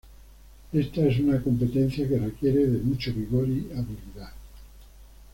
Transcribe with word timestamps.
Esta 0.73 1.01
es 1.05 1.19
una 1.19 1.39
competencia 1.43 2.07
que 2.09 2.17
requiere 2.17 2.65
de 2.65 2.79
mucho 2.79 3.13
vigor 3.13 3.47
y 3.47 3.69
habilidad. 3.77 4.33